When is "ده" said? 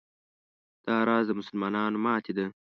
2.37-2.45